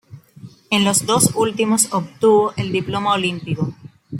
En 0.71 0.83
los 0.83 1.05
dos 1.05 1.29
últimos 1.35 1.93
obtuvo 1.93 2.53
el 2.57 2.71
diploma 2.71 3.13
olímpico. 3.13 3.71